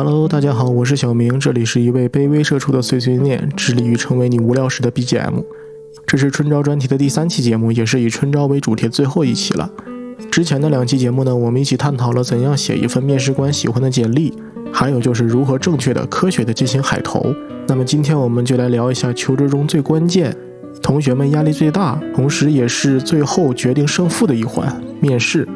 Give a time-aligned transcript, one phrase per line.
[0.00, 5.42] Hello，大家好，我是小明，这里是一位卑微社畜的碎碎念，致力于成为你无聊时的 BGM。
[6.06, 9.68] 这是春招专题的第三期节目，也是以春招为主题最后一期了。
[10.30, 14.32] 之前的两期节目呢，我们一起探讨了怎样写一份面试官喜欢的简历，
[14.72, 17.34] 还有就是如何正确的、科学的进行海投。
[17.66, 20.32] 那么今天我们就来聊一下求职中最关键、
[20.80, 25.48] 同学们压力最大，同时也是最后决定胜负的一环——面试。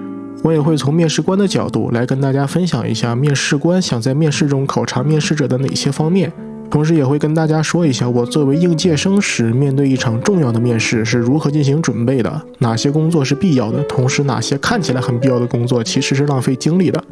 [0.43, 6.33] 我也会从面试官的角度来跟大家分享一下面试官想在面试中考察面试者的哪些方面，
[6.69, 17.03] 同时也会跟大家说一下我作为应届生时面对一场重要的面试是如何进行准备的，哪些工作是必要的，同时哪些看起来很必要的工作其实是浪费精力的，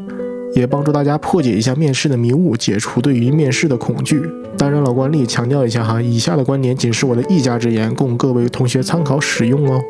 [0.55, 4.21] 也帮助大家破解一下面试的迷雾，解除对于面试的恐惧。
[4.59, 9.81] 当然，老惯例强调一下哈，以下的观点仅是我的一家之言，供各位同学参考使用哦。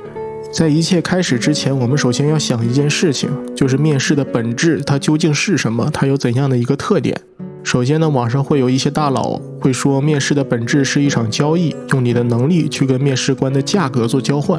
[0.52, 5.88] 在一切开始之前，我们首先要想一件事情，就是面试的本质，它究竟是什么？
[5.92, 7.16] 它有怎样的一个特点？
[7.62, 14.58] 首先呢，网上会有一些大佬会说，面试的本质是一场交易，用你的能力去跟面试官的价格做交换；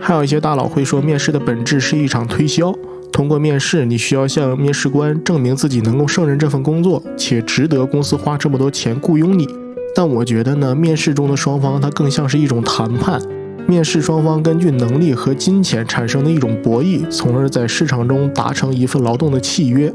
[0.00, 2.74] 还有一些大佬会说，面试的本质是一场推销，
[3.12, 9.48] 通过面试，你需要向面试官证明自己能够胜任这份工作，且值得公司花这么多钱雇佣你。
[9.94, 13.20] 但我觉得呢，面试中的双方，它更像是一种谈判。
[13.68, 19.92] 面试双方根据能力和金钱产生的一种博弈，从而在市场中达成一份劳动的契约。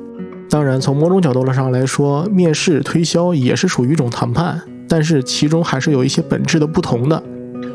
[0.47, 7.23] 当然，从某种角度上来说，面试推销也是属于一种谈判，但是其中还是有一些本质的不同的。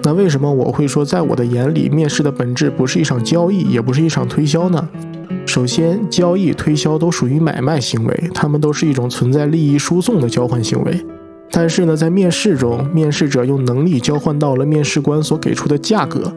[0.05, 4.89] 那为什么我会说，在我的眼里，面试的本质不是一场交易，也不是一场推销呢？
[5.47, 11.05] 首先，交易、推销都属于买卖行为，它们都是一种存在利益输送的交换行为。
[11.51, 16.33] 但是呢，在面试中，面试者用能力交换到了面试官所给出的价格，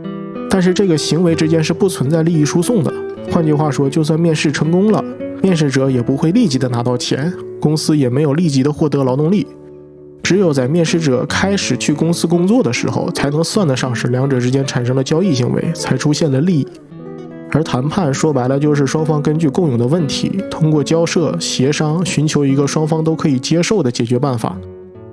[0.50, 2.92] 但是这个行为之间是不存在利益输送的。
[3.30, 5.04] 换句话说，就算面试成功了，
[5.42, 9.46] 面试者也不会立即的拿到钱，公司也没有立即的获得劳动力。
[10.24, 16.68] 只有在面试者开始去公司工作的时候，才能算得上是两者之间产生了交易行为，才出现了利益。
[17.52, 24.58] 而谈判说白了就是双方根据共有的问题，通过交涉协商，寻求一个双方都可以接受的解决办法。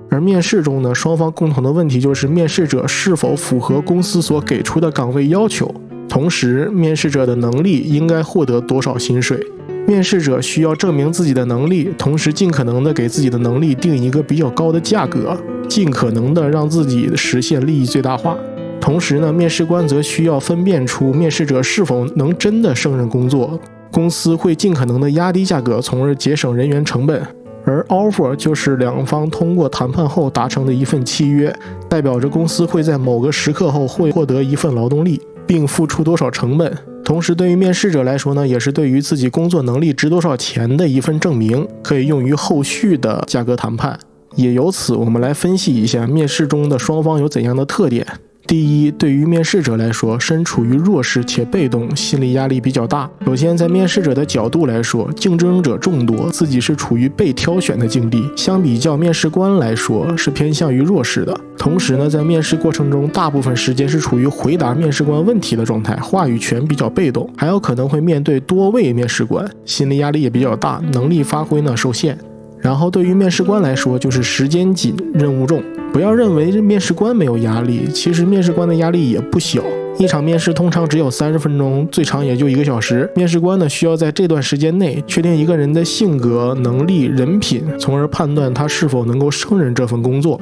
[0.09, 5.73] 而面试中呢，双方共同的问题就是面试者是否符合公司所给出的岗位要求，
[6.07, 9.39] 同时面试者的能力应该获得多少薪水。
[9.87, 15.35] 面试者需要证明自己的能力，同时尽可能的给自己的能力定一个比较高的价格，
[15.67, 18.35] 尽可能的让自己实现利益最大化。
[18.79, 23.59] 同时呢，面试官则需要分辨出面试者是否能真的胜任工作，
[23.91, 27.21] 公司会尽可能的压低价格，从而节省人员成本。
[27.65, 31.53] 而 offer 就是两方通过谈判后达成的一份契约，
[31.87, 36.77] 代表着公司会在某个时刻后会获得一份劳动力，并付出多少成本。
[37.03, 43.97] 同时，对于面试者来说呢，也是对于自己工作能力值多少钱的一份证明，可以用于后续的价格谈判。
[44.35, 48.05] 也由此，我们来分析一下面试中的双方有怎样的特点。
[48.49, 53.07] 第一，对于面试者来说，身处于弱势且被动，心理压力比较大。
[53.23, 58.27] 首先，在面试者的角度来说，竞争者众多，自己是处于被挑选的境地。
[58.35, 61.41] 相比较面试官来说，是偏向于弱势的。
[61.59, 72.17] 同时呢，在面试过程中，大部分时间是处于回答面试官问题的状态，话语权比较被动，还有可能会面对多位面试官，心理压力也比较大，能力发挥呢受限。
[72.57, 75.61] 然后对于面试官来说，就是时间紧，任务重。
[75.91, 79.61] 不要认为面试官没有压力，其实面试官的压力也不小。
[79.97, 83.09] 一场面试通常只有三十分钟，最长也就一个小时。
[83.15, 90.39] 面试官呢，需要在这段时间内确定一个人的性格、能力、人品，从而判断他是否能够胜任这份工作。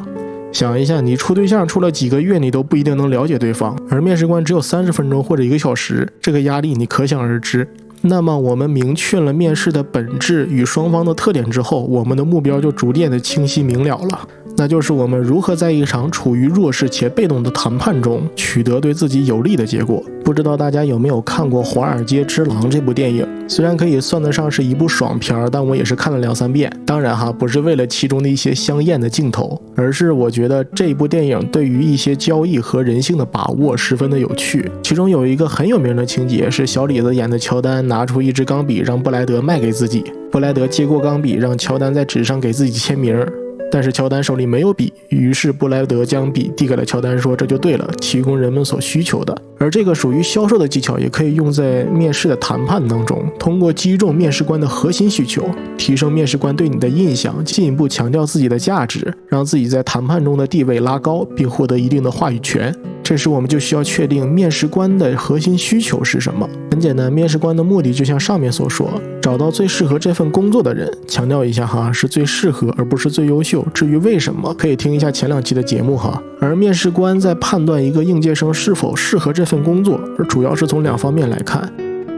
[0.52, 7.68] 想一下，你处对象处了几个月，你都不一定能了解对方，而面试官只有三十分钟或者一个小时，这个压力你可想而知。
[8.02, 14.28] 那么，我们明确了面试的本质与双方的特点之后，我们的目标就逐渐的清晰明了了。
[14.59, 20.03] 那就是我们如何在一场处于弱势且被动的谈判中取得对自己有利的结果。
[20.24, 23.25] 不知道大家有没有看过《华尔街之狼》这部电影？
[23.47, 26.72] 虽然可以算得上是一部爽片儿，但我也是看了两三遍。
[26.88, 34.70] 当然哈，不是为了其中的一些香艳的镜头，而是我觉得这部电影对于一些交易和人性的把握十分的有趣。
[34.82, 43.25] 其中有一个很有名的情节是小李子演的乔丹拿出一支钢笔让布莱德卖给自己，布莱德接过钢笔让乔丹在纸上给自己签名。
[43.69, 53.22] 但是乔丹手里没有笔，于是布莱德将笔递给了乔丹，说：“这就对了，提供人们所需求的。”而这个属于销售的技巧，也可以用在面试的谈判当中。
[53.37, 62.73] 通过击中面试官的核心需求，提升面试官对你的印象，进一步强调自己的价值，让自己在谈判中的地位拉高，并获得一定的话语权。
[63.07, 66.45] 这时我们就需要确定面试官的核心需求是什么。
[66.69, 70.91] 很简单，面试官的目的就像上面所说，找到最适合这份工作的人。
[71.07, 73.65] 强调一下哈，是最适合，而不是最优秀。
[73.73, 76.21] 至于为什么，可以听一下前两期的节目哈。
[76.41, 81.71] 而面试官在判断一个应届生是否适合这份工作，而主要是从两方面来看。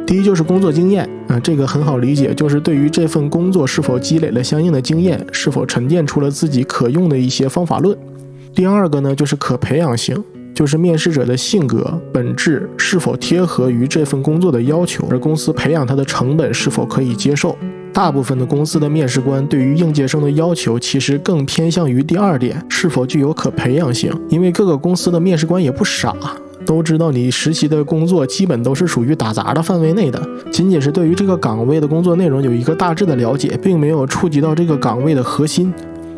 [0.08, 7.96] 第一就是工作经验啊，这个很好理解，就是对于这份工作是否积累了相应的经验，是否沉淀出了自己可用的一些方法论。
[8.56, 10.22] 第二个呢，就是可培养性，
[10.54, 17.56] 就是面试者的性格本质是否贴合于这份工作的要求，而公司培养他的成本是否可以接受。
[17.92, 24.14] 大部分的公司的面试官对于应届生的要求，其实更偏向于第二点，是否具有可培养性。
[24.30, 26.16] 因为各个公司的面试官也不傻，
[26.66, 35.74] 都知道你实习的工作基本都是属于打杂的范围内的，仅仅是对于这个岗位的工作内容有一个大致的了解，并没有触及到这个岗位的核心。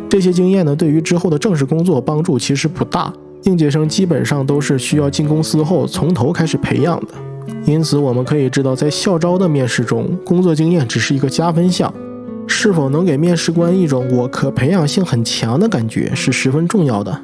[0.09, 3.11] 这些经验呢，对于之后的正式工作帮助其实不大。
[3.43, 7.13] 应届生基本上都是需要进公司后从头开始培养的，
[7.65, 11.91] 因此我们可以知道，在校招的面试中，工作经验只是一个加分项，
[12.45, 17.19] 是否能给面试官一种我可培养性很强的感觉是十分重要的。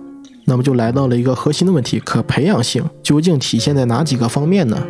[0.46, 4.82] 那么就来到了一个核心的问题：可培养性究竟体现在哪几个方面呢？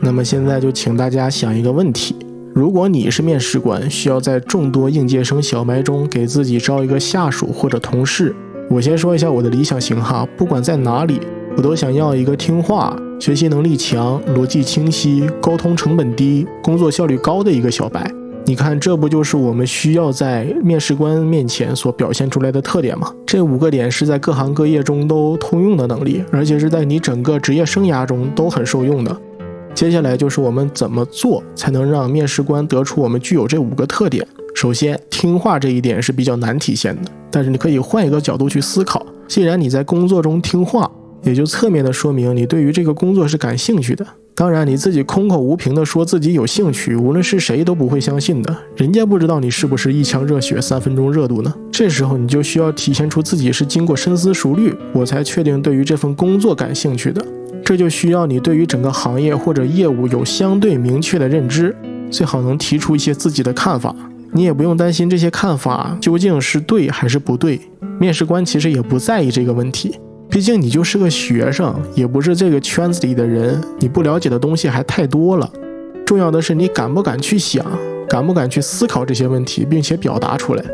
[0.00, 2.14] 那么现在就请大家想一个问题。
[2.54, 8.34] 如果你是面试官，需要在众多应届生小白中给自己招一个下属或者同事，
[8.70, 11.20] 我先说一下我的理想型哈，不管在哪里，
[11.56, 18.08] 我都想要一个听话、学习能力强、逻辑清晰、沟通成本低、工作效率高的一个小白。
[18.44, 23.12] 你看，这不就是我们需要在面试官面前所表现出来的特点吗？
[23.26, 29.20] 这五个点是在各行各业中都通用的能力，而且是在你整个职业生涯中都很受用的。
[29.74, 34.26] 接下来就是我们怎么做才能让面试官得出我们具有这五个特点。
[34.54, 39.04] 首先，听话这一点是比较难体现的，但是你可以换一个角度去思考。
[39.26, 40.90] 既然你在工作中听话，
[41.22, 44.06] 也就侧面的说明你对于这个工作是感兴趣的。
[44.34, 48.56] 当然，你自己空口无凭的说自己有兴趣，无论是谁都不会相信的。
[48.76, 51.54] 人家不知道你是不是一腔热血、三分钟热度呢？
[51.70, 57.24] 这时候你就需要体现出自己是经过深思熟虑，我才确定对于这份工作感兴趣的。
[57.70, 61.72] 这就需要你对于整个行业或者业务有相对明确的认知，
[62.10, 63.94] 最好能提出一些自己的看法。
[64.32, 67.60] 你也不用担心这些看法究竟是对还是不对，
[68.00, 69.96] 面试官其实也不在意这个问题，
[70.28, 75.48] 毕竟你就是个学生，也不是这个圈子里的人，你不了解的东西还太多了。
[76.04, 77.64] 重要的是你敢不敢去想，
[78.08, 80.64] 敢不敢去思考这些问题，并且表达出来。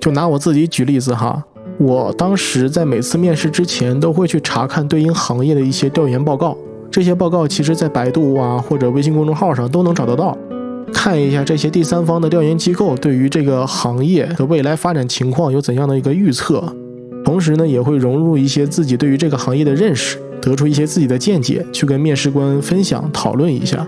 [0.00, 1.40] 就拿我自己举例子哈。
[1.82, 6.56] 我当时在每次面试之前都会去查看对应行业的一些调研报告，
[6.88, 10.38] 这些报告其实在百度啊或者微信公众号上都能找得到。
[10.92, 16.62] 看一下这些第三方的调研机构对于这个行业的未来发展情况有怎样的一个预测，
[17.24, 23.84] 同时呢也会融入一些自己对于这个行业的认识，得出一些自己的见解去跟面试官分享讨论一下。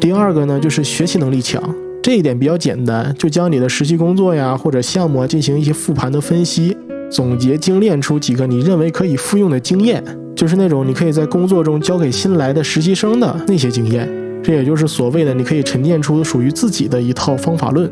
[0.00, 1.62] 第二个呢就是学习能力强，
[2.02, 6.74] 这一点比较简单，就将你的实习工作呀或者项目进行一些复盘的分析。
[7.10, 10.02] 总结精炼出几个你认为可以复用的经验，
[10.36, 14.08] 就是那种你可以在工作中教给新来的实习生的那些经验。
[14.42, 17.90] 这也就是所谓的你可以沉淀出属于自己的一套方法论。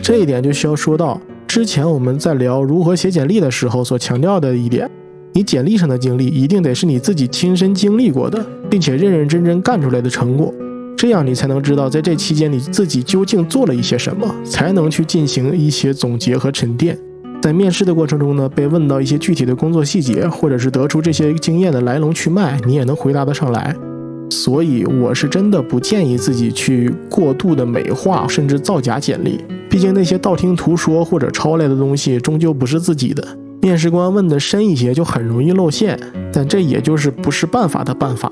[0.00, 4.88] 这一点就需要说到之前我们在聊如何写简历的时候所强调的一点：
[5.32, 10.54] 你简历上的经历一定得是你自己亲身经历过的，并且认认真真干出来的成果，
[10.96, 16.96] 这样你才能知道在这期间你自己究竟做了一些什么，才能去进行一些总结和沉淀。
[17.40, 23.74] 在面试的过程中呢，被问到一些具体的工作细节，或者是得出这些经验的来龙去脉，你也能回答得上来。
[24.30, 29.42] 所以，我是真的不建议自己去过度的美化甚至造假简历。
[29.70, 33.26] 毕竟那些道听途说或者抄来的东西，终究不是自己的。
[33.62, 35.98] 面试官问的深一些，就很容易露馅。
[36.32, 38.30] 但这也就是不是办法的办法。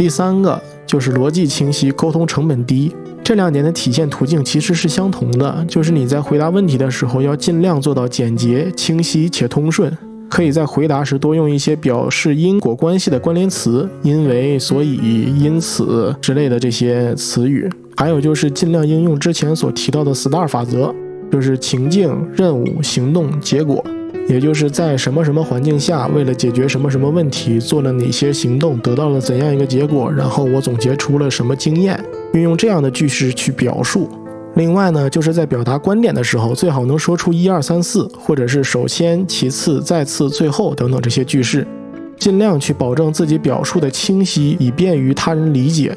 [0.00, 2.90] 第三个就是逻辑清晰，沟通成本低。
[3.22, 9.94] 这两点的体现途径其实是相同的，就是你在回答问题的时候要尽量做到简洁、清晰且通顺，
[10.30, 14.94] 可以在回答时多用一些表示因果关系的关联词，因为、所以、
[15.38, 17.68] 因此之类的这些词语。
[17.94, 20.94] 还有就是尽量应用之前所提到的 STAR 法则，
[21.30, 23.84] 就是情境、任务、行动、结果。
[24.28, 31.98] 也就是在什么什么环境下，为了解决什么什么问题，做了哪些行动，得到了怎样一个结果，然后我总结出了什么经验，
[32.32, 34.08] 运用这样的句式去表述。
[34.54, 41.66] 另外呢，就是在表达观点的时候，最好能说出一二三四，或者是首先、其次、再次、最后等等这些句式，
[42.18, 45.96] 尽量去保证自己表述的清晰，以便于他人理解。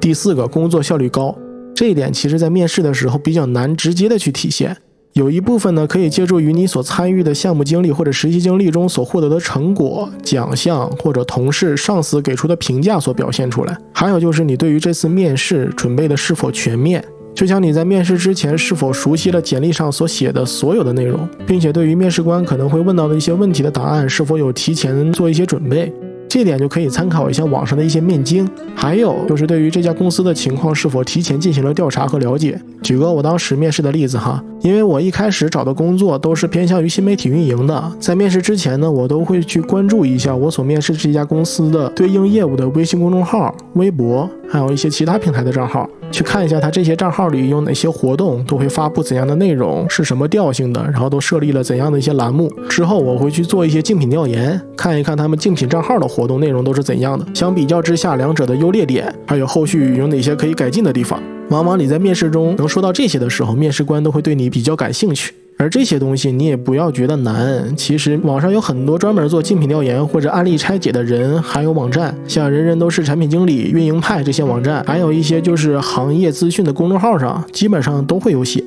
[0.00, 1.36] 第四个，工作效率高，
[1.74, 4.76] 这一点其实在面试的时候比较难直接的去体现。
[5.14, 13.76] 有一部分呢，可以借助于你所参与的项目经历或者实习经历中所获得的成果、奖项或者同事、上司给出的评价所表现出来。
[13.92, 25.92] 还有就是你对于这次面试准备的是否全面，就像你在面试之前是否熟悉了简历上所写的所有的内容，并且对于面试官可能会问到的一些问题的答案是否有提前做一些准备。
[26.30, 32.56] 这点就可以参考一下网上的一些面经，还有就是对于这家公司的情况是否提前进行了调查和了解。
[32.82, 45.90] 举个我当时面试的例子哈，因为我一开始找的工作都是偏向于新媒体运营的，在面试之前呢，我都会去关注一下我所面试这家公司的对应业务的微信公众号、微博，还有一些其他平台的账号。
[46.12, 52.50] 去看一下他这些账号里有哪些活动，都会发布怎样的内容，是什么调性的，然后都设立了怎样的一些栏目。
[52.68, 57.26] 之后我会去做一些竞品调研，看一看他们竞品账号的活活动内容都是怎样的。
[57.32, 61.18] 相比较之下，两者的优劣点，还有后续有哪些可以改进的地方。
[61.48, 65.32] 往往你在面试中能说到这些的时候，面试官都会对你比较感兴趣。
[65.56, 78.62] 而这些东西你也不要觉得难，其实网上有很多专门做竞品调研或者案例拆解的人，还有网站，像人人都是产品经理、运营派这些网站，还有一些就是行业资讯的公众号上，基本上都会有写，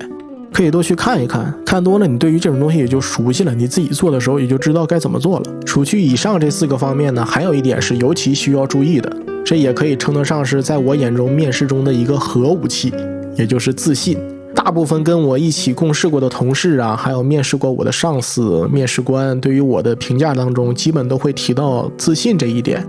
[0.54, 1.54] 可以多去看一看。
[1.66, 5.46] 看多了，你对于这种东西也就熟悉了，你自己做的时候也就知道该怎么做了。
[5.66, 9.12] 除去以上这四个方面呢，还有一点是尤其需要注意的，
[9.44, 12.94] 这也可以称得上是在我眼中面试中的一个核武器，
[13.36, 14.18] 也就是自信。
[14.56, 22.88] 大部分跟我一起共事过的同事啊，还有面试过我的上司、面试官，对于我的评价当中，基本都会提到自信这一点，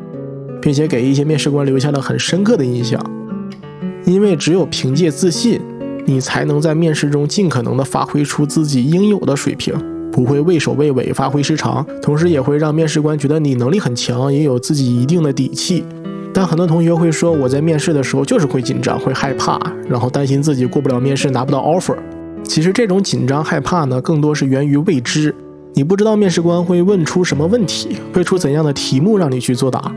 [0.61, 3.03] 并且给一些面试官留下了很深刻的印象。
[4.05, 5.59] 因为只有凭借自信，
[6.07, 9.75] 你才能在面试中尽可能的发挥出自己应有的水平，
[10.13, 15.85] 不会畏首畏尾、发挥失常，同时也会让面试官觉得你能力很强，也有自己一定的底气。
[16.33, 19.59] 但很多同学会说，我在面试的时候就是会紧张、会害怕，
[19.89, 21.97] 然后担心自己过不了面试、拿不到 offer。
[22.43, 25.35] 其实这种紧张、害怕呢，更多是源于未知。
[25.73, 29.91] 你不知道面试官会问出什么问题，会出怎样的题目让你去作答，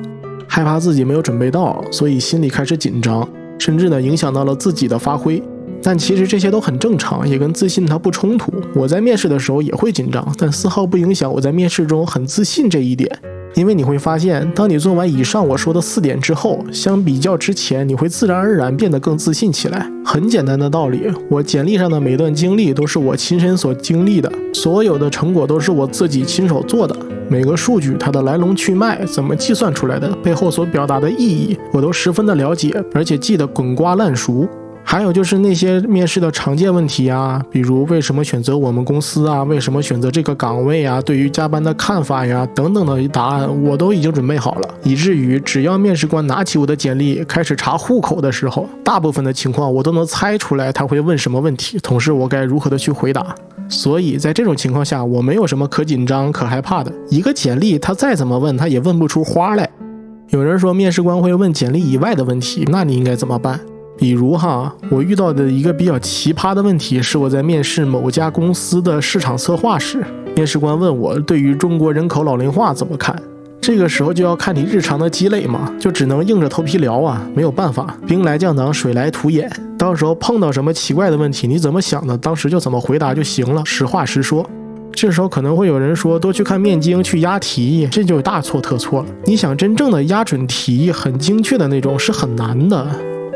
[0.47, 3.27] 害怕自己没有准备到，所以心里开始紧张，
[3.59, 5.41] 甚至呢影响到了自己的发挥。
[5.87, 8.51] 但其实这些都很正常，也跟自信它不冲突。
[8.75, 13.09] 我在面试的时候也会紧张，但丝毫不影响我在面试中很自信这一点。
[13.55, 19.89] 因为你会发现，当你做完以上我说的四点之后，相比较之前，你会自然而然变得更自信起来。
[20.03, 26.93] 很简单的道理，我简历上的每段经历都是我亲身所经历的，所有的成果都是我自己亲手做的，
[27.29, 34.45] 每个数据它的来龙去脉，怎么计算出来的，背后所表达的意义，我都十分的了解，而且记得滚瓜烂熟。
[34.89, 53.35] 还有就是那些面试的常见问题啊，比如为什么选择我们公司啊，为什么选择这个岗位啊，对于加班的看法呀，等等的答案，我都已经准备好了，以至于只要面试官拿起我的简历开始查户口的时候，大部分的情况我都能猜出来他会问什么问题，同时我该如何的去回答。
[53.67, 56.89] 所以在这种情况下，我没有什么可紧张、可害怕的。
[57.09, 59.69] 一个简历他再怎么问，他也问不出花来。
[60.29, 63.59] 有人说面试官会问简历以外的问题，那你应该怎么办？
[63.97, 73.15] 比如哈，我遇到的一个比较奇葩的问题是，我在面试某家公司的市场策划时，面试官问我对于中国人口老龄化怎么看。
[73.59, 79.49] 这个时候就要看你日常的积累嘛，就只能硬着头皮聊啊，没有办法，兵来将挡，水来土掩。
[79.77, 84.47] 到时候碰到什么奇怪的问题，你怎么想的，当时就怎么回答就行了，实话实说。
[84.93, 89.07] 这时候可能会有人说，多去看面经，去押题，这就大错特错了。
[89.25, 92.87] 你想真正的押准题，很精确的那种，是很难的。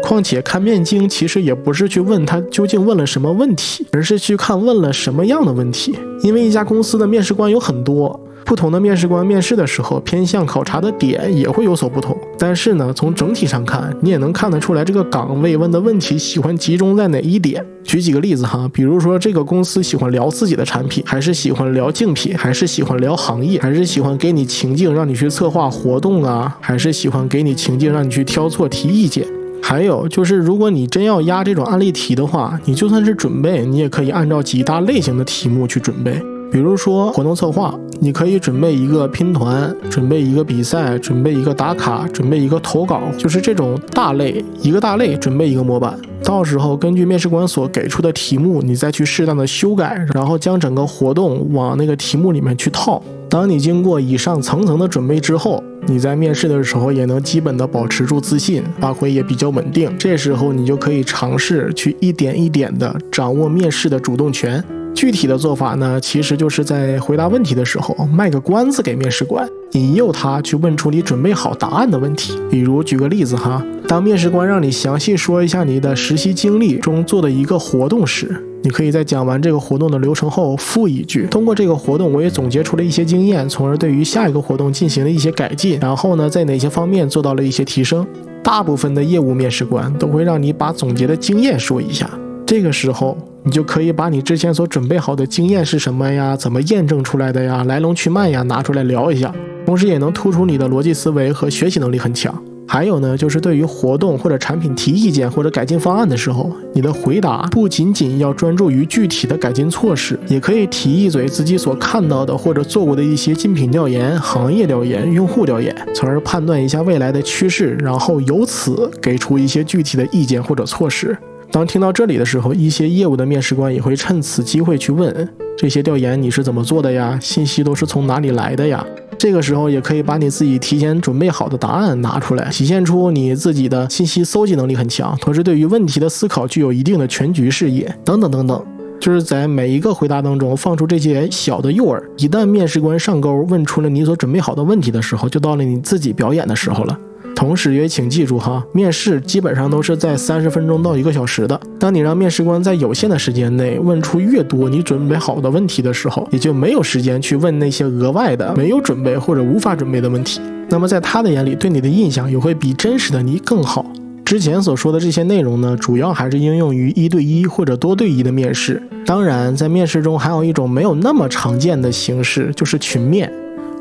[0.01, 5.97] 况且看面经其实也不是去问他究竟问了什么问题，而是去看问了什么样的问题。
[6.23, 8.19] 因为一家公司的面试官有很多。
[8.43, 12.17] 不同的面试官面试的时候，偏向考察的点也会有所不同。
[12.37, 17.63] 但是呢，从整体上看，你也能看得出来这个岗位问的问题喜欢集中在哪一点。
[17.83, 29.25] 举几个例子哈，比如说这个公司喜欢聊自己的产品，还是喜欢聊竞品，还是喜欢聊行业，还是喜欢给你情境让你去策划活动啊，还是喜欢给你情境让你去挑错提意见。
[29.61, 36.21] 还有就是，如果你真要压这种案例题的话，你就算是准备，你也可以按照几大类型的题目去准备。
[36.51, 45.97] 比如说活动策划，你可以准备一个拼团，准备一个比赛，准备一个打卡，准备一个投稿，就是这种大类，一个大类准备一个模板。
[46.21, 53.01] 到时候根据面试官所给出的题目，你再去适当的修改，然后将整个活动往那个题目里面去套。
[53.29, 59.89] 当你经过以上层层的准备之后，你在面试的时候也能基本的保持住自信，发挥也比较稳定。
[59.97, 64.61] 这时候你就可以尝试去一点一点的掌握面试的主动权。
[64.93, 72.37] 具体的做法呢，其实就是在回答问题的时候卖个关子给面试官，引诱他去问出你准备好答案的问题。
[72.49, 85.79] 比如举个例子哈，当面试官让你详细说一下你的实习经历中做的一个活动时，你可以在讲完这个活动的流程后附一句：通过这个活动，我也总结出了一些经验，从而对于下一个活动进行了一些改进。
[85.79, 88.05] 然后呢，在哪些方面做到了一些提升？
[88.43, 92.09] 大部分的业务面试官都会让你把总结的经验说一下。
[92.45, 96.35] 这个时候，你就可以把你之前所准备好的经验是什么呀？
[96.35, 97.63] 怎么验证出来的呀？
[97.63, 99.33] 来龙去脉呀，拿出来聊一下。
[99.65, 102.33] 同时也能突出你的逻辑思维和学习能力很强。
[102.67, 121.17] 还有呢，就是对于活动或者产品提意见或者改进方案的时候，你的回答不仅仅要专注于具体的改进措施，也可以提一嘴自己所看到的或者做过的一些竞品调研、行业调研、用户调研，从而判断一下未来的趋势，然后由此给出一些具体的意见或者措施。
[121.51, 125.27] 当听到这里的时候，一些业务的面试官也会趁此机会去问：
[125.57, 127.19] 这些调研你是怎么做的呀？
[127.21, 128.85] 信息都是从哪里来的呀？
[129.17, 138.65] 这个时候也可以把你自己提前准备好的答案拿出来，体现出你自己的信息搜集能力很强，同时对于问题的思考具有一定的全局视野，等等等等。
[139.01, 146.97] 就是在每一个回答当中放出这些小的诱饵，一旦面试官上钩问出了你所准备好的问题的时候，就到了你自己表演的时候了。
[147.35, 151.59] 同时也请记住哈，面试基本上都是在三十分钟到一个小时的。
[151.79, 160.39] 当你让面试官在有限的时间内问出越多你准备好的问题的时候，也就没有时间去问那些额外的没有准备或者无法准备的问题。
[160.69, 163.85] 那么在他的眼里，对你的印象也会比真实的你更好。
[164.23, 168.81] 之前所说的这些内容呢，主要还是应用于一对一或者多对一的面试。
[169.05, 173.29] 当然，在面试中还有一种没有那么常见的形式，就是群面，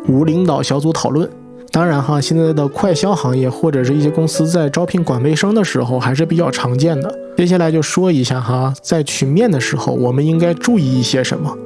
[0.09, 1.29] 无领导小组讨论。
[1.73, 7.15] 当然哈，现在的快销行业或者是一些公司在招聘管卫生的时候还是比较常见的。
[7.37, 11.57] 接下来就说一下哈，在群面的时候我们应该注意一些什么。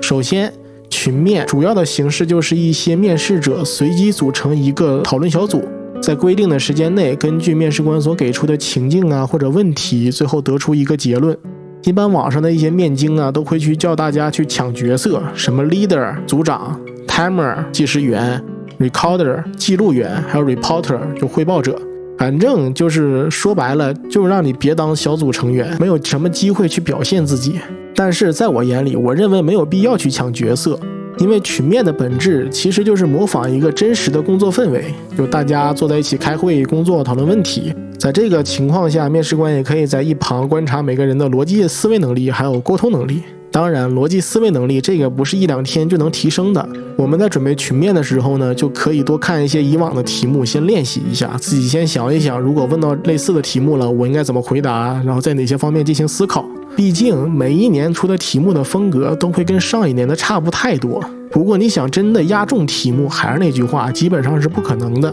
[0.00, 0.52] 首先，
[0.88, 5.62] 群面主要的形式就是一些面试者随机组成一个讨论小组，
[6.02, 11.36] 在规定的时间内，根据面试官所给出的情境啊或者问题，最后得出一个结论。
[11.84, 18.42] 一般网上的一些面经啊都会去叫大家去抢角色，什么 leader 组长，timer 计时员。
[18.80, 21.78] Recorder 记录员，还有 Reporter 就汇报者，
[22.16, 27.60] 反正就是说白了，就让你别当小组成员，没有什么机会去表现自己。
[27.94, 30.80] 但是在我眼里，我认为没有必要去抢角色，
[31.18, 37.74] 因为群面的本质其实就是模仿一个真实的工作氛围，就大家坐在一起开会、工作、讨论问题。
[37.98, 43.22] 在这个情况下，面试官也可以在一旁观察每个人的逻辑思维能力，还有沟通能力。
[43.52, 46.68] 当然，逻辑思维能力这个不是一两天就能提升的。
[46.96, 56.44] 我们在准备群面的时候呢，就可以多看一些以往的题目，先练习一下，自己先想一想，如果问到类似的题目了，我应该怎么回答，然后在哪些方面进行思考。
[56.76, 61.04] 毕竟每一年出的题目的风格都会跟上一年的差不太多。
[61.32, 65.12] 不过你想真的压中题目，还是那句话，基本上是不可能的。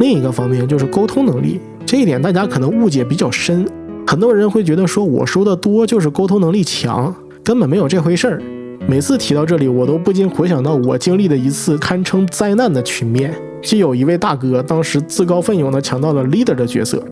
[0.00, 3.64] 另一个方面就是沟通能力，这一点大家可能误解比较深，
[4.04, 7.14] 很多人会觉得说我说的多就是沟通能力强。
[7.48, 8.42] 根本没有这回事儿。
[8.86, 13.34] 每次提到这里，我都不禁回想到我经历的一次堪称灾难的群面。
[13.62, 17.02] 就有一位大哥，当时自告奋勇地抢到了 leader 的角色，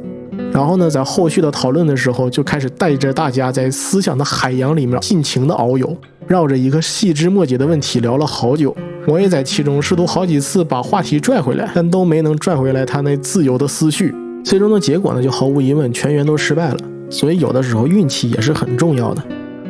[0.52, 5.96] 然后呢，在后续的讨论的时候，就开始带着大家在思想的海洋里面尽情的遨游，
[6.26, 8.76] 绕着一个细枝末节的问题聊了好久。
[9.06, 14.14] 我也在其中试图好几次把话题拽回来，但都没能拽回来他那自由的思绪。
[14.44, 16.76] 最终的结果呢，就毫无疑问，全员都失败了。
[17.08, 19.22] 所以有的时候运气也是很重要的。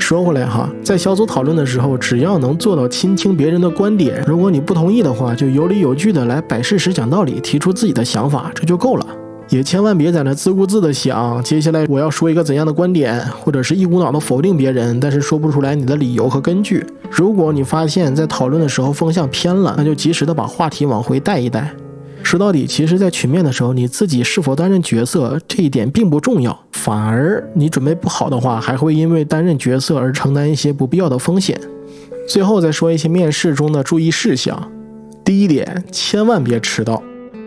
[0.08, 9.04] 说回来哈，在小组讨论的时候，只要能做到倾听别人的观点，如果你不同意的话，就有理有据的来摆事实、讲道理，提出自己的想法，这就够了。
[9.48, 16.86] 也千万别在那自顾自的想，接下来我要说一个怎样的观点，或者是一股脑的否定别人，但是说不出来你的理由和根据。
[17.10, 21.74] 如果你发现，在讨论的时候风向偏了，那就及时的把话题往回带一带。
[22.26, 31.56] 说到底，其实，在群面的时候，你自己是否担任角色这一点并不重要，反而你准备不好的话，还会因为担任角色而承担一些不必要的风险。
[32.28, 34.72] 最后再说一些面试中的注意事项。
[35.24, 37.00] 第一点，千万别迟到，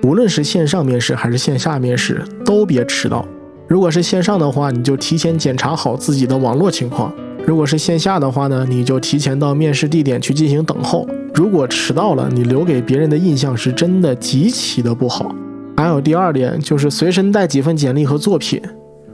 [0.04, 3.28] 无论是线上面试还是线下面试，都别迟到。
[3.68, 7.12] 如果是线上的话，你就提前检查好自己的网络情况；
[7.50, 11.08] 如果是线下的话呢，你就提前到面试地点去进行等候。
[11.34, 15.34] 如果迟到了，你留给别人的印象是真的极其的不好。
[15.76, 18.62] 还有第二点，就是随身带几份简历和作品。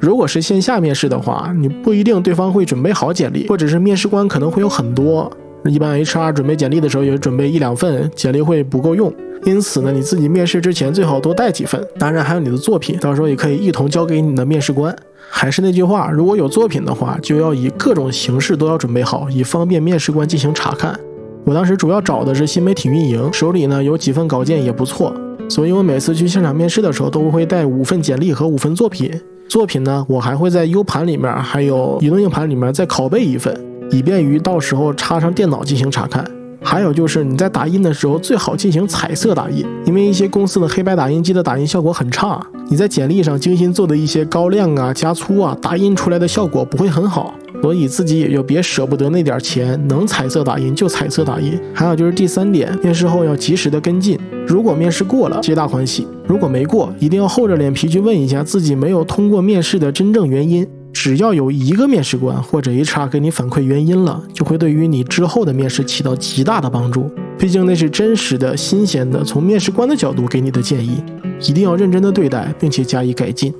[0.01, 5.31] 如果是线下面试的话，你不一定对方会准备好简历，或者是面试官可能会有很多。
[5.63, 9.13] 一般 HR 准备简历的时候也准备一两份，简历会不够用。
[9.45, 11.81] 因此呢，你自己面试之前最好多带几份。
[11.97, 14.93] 当然还有你的作品，到时候也可以一同交给你的面试官。
[15.29, 20.97] 还是那句话，如果有作品的话，就要以各种形式都要准备好，以方便面试官进行查看。
[21.43, 25.13] 我当时主要找的是新媒体运营，手里呢有几份稿件也不错，
[25.49, 29.11] 所以我每次去现场面试的时候都会带五份简历和五份作品。
[29.47, 33.55] 作品呢，我还会在 U 盘里面，还有移动硬盘里面再拷贝一份，
[33.91, 36.25] 以便于到时候插上电脑进行查看。
[36.65, 51.57] 还有就是你在打印的时候最好进行彩色打印，因为一些公司的黑白打印机的打印效果很差，你在简历上精心做的一些高亮啊、加粗啊，打印出来的效果不会很好，所以自己也就别舍不得那点钱，能彩色打印就彩色打印。
[51.71, 60.67] 还有就是第三点，面试后要及时的跟进，如果面试过了，皆大欢喜；如果没过，一定要厚着脸皮去问一下自己没有通过面试的真正原因。
[60.95, 67.11] 只要有一个面试官或者 HR 给你反馈原因了，就会对于你之后的面试起到极大的帮助。
[67.37, 71.03] 毕竟那是真实的、新鲜的，从面试官的角度给你的建议，
[71.41, 73.53] 一定要认真的对待，并且加以改进。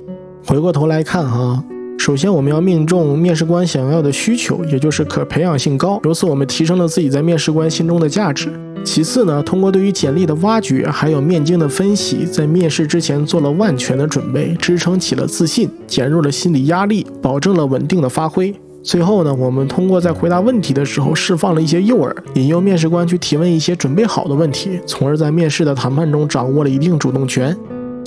[0.46, 1.62] 回过头来看哈。
[1.98, 8.48] 首先，我们要命中面试官想要的需求，也就是可培养性高，由此我们提升了自己在面试官心中的价值。
[8.84, 18.54] 其次呢，通过对于简历的挖掘，还有面经的分析，在面试之前做了万全的准备，支撑起了自信，减弱了心理压力，保证了稳定的发挥。
[18.84, 27.56] 最后呢，我们通过在回答问题的时候释放了一些诱饵，引诱面试官去提问一些准备好的问题，从而在面试的谈判中掌握了一定主动权。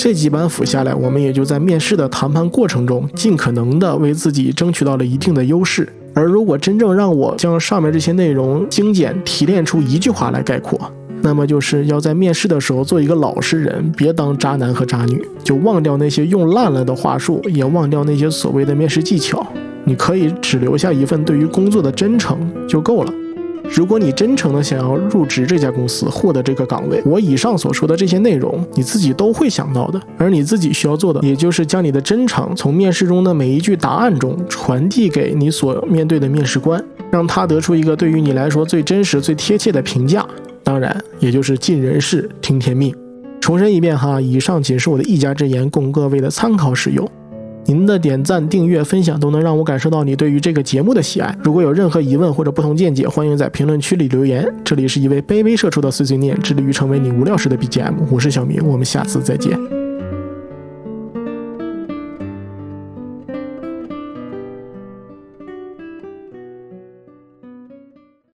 [0.02, 5.90] 这几板斧下来，我们也就在面试的谈判过程中，尽可能的为自己争取到了一定的优势。
[6.14, 10.80] 而如果真正让我将上面这些内容精简提炼出一句话来概括，
[11.22, 19.46] 那么就是要在面试的时候做一个老实人，别当渣男和渣女，就忘掉那些用烂了的话术，也忘掉那些所谓的面试技巧，
[19.84, 23.14] 你可以只留下一份对于工作的真诚就够了。
[23.72, 30.02] 如果你真诚的想要入职这家公司，获得这个岗位，我以上所说的这些内容，你自己都会想到的。
[30.18, 40.26] 而你自己需要做的，也就是将你的真诚从面试中的每一句答案中传递给你所面对的面试官，让他得出一个对于你来说最真实、最贴切的评价。
[40.64, 42.94] 当然，也就是尽人事，听天命。
[43.40, 47.10] 重申一遍哈，以上仅是我的一家之言，供各位的参考使用。
[47.66, 51.36] 您的点赞、订阅、分享都能让我感受到你对于这个节目的喜爱。
[51.44, 54.52] 如果有任何疑问或者不同见解，欢迎在评论区里留言。
[54.64, 57.94] 这里是一位卑微社畜的碎碎念，致力于成为你无聊时的 BGM。
[58.10, 59.79] 我是小明，我们下次再见。